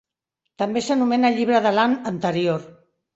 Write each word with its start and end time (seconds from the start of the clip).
També 0.61 0.81
s'anomena 0.85 1.31
Llibre 1.35 1.59
del 1.65 1.77
Han 1.83 1.93
Anterior. 2.13 2.65